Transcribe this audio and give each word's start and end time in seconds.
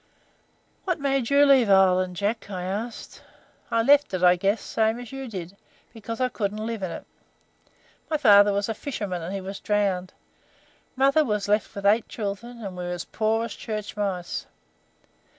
"What 0.85 0.99
made 0.99 1.29
you 1.29 1.45
leave 1.45 1.69
Ireland, 1.69 2.15
Jack?" 2.15 2.49
I 2.49 2.63
asked. 2.63 3.21
"I 3.69 3.83
left 3.83 4.11
it, 4.15 4.23
I 4.23 4.35
guess, 4.35 4.59
same 4.59 4.99
as 4.99 5.11
you 5.11 5.27
did, 5.27 5.55
because 5.93 6.19
I 6.19 6.27
couldn't 6.27 6.65
live 6.65 6.81
in 6.81 6.89
it. 6.89 7.05
My 8.09 8.17
father 8.17 8.51
was 8.51 8.67
a 8.67 8.73
fisherman, 8.73 9.21
and 9.21 9.31
he 9.31 9.41
was 9.41 9.59
drowned. 9.59 10.13
Mother 10.95 11.23
was 11.23 11.47
left 11.47 11.75
with 11.75 11.85
eight 11.85 12.07
children, 12.09 12.63
and 12.65 12.75
we 12.75 12.83
were 12.85 12.89
as 12.89 13.05
poor 13.05 13.45
as 13.45 13.53
church 13.53 13.95
mice. 13.95 14.47